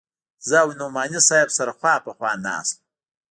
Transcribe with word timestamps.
زه 0.47 0.57
او 0.63 0.69
نعماني 0.79 1.19
صاحب 1.27 1.49
سره 1.57 1.71
خوا 1.79 1.95
په 2.05 2.11
خوا 2.17 2.31
ناست 2.45 2.73
وو. 2.77 2.81